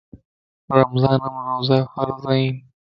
رمضان 0.79 1.19
مَ 1.33 1.35
روزا 1.47 1.79
فرض 1.95 2.25
ائين 2.31 2.57